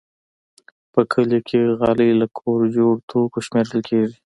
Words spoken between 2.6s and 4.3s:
جوړو توکو شمېرل کېږي.